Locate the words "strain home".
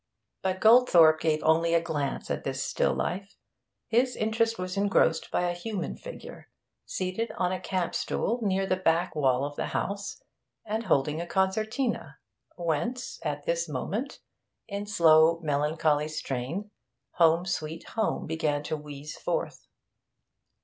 16.07-17.45